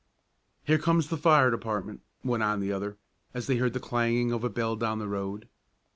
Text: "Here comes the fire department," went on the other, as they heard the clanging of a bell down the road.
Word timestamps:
"Here 0.63 0.79
comes 0.79 1.09
the 1.09 1.15
fire 1.15 1.51
department," 1.51 2.01
went 2.23 2.41
on 2.41 2.59
the 2.59 2.71
other, 2.71 2.97
as 3.35 3.45
they 3.45 3.57
heard 3.57 3.73
the 3.73 3.79
clanging 3.79 4.31
of 4.31 4.43
a 4.43 4.49
bell 4.49 4.75
down 4.75 4.97
the 4.97 5.07
road. 5.07 5.47